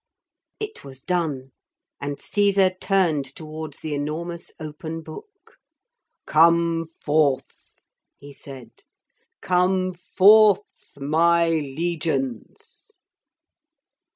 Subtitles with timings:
[0.59, 1.51] It was done,
[1.99, 5.57] and Caesar turned towards the enormous open book.
[6.25, 7.83] 'Come forth!'
[8.17, 8.71] he said.
[9.43, 12.97] 'Come forth, my legions!'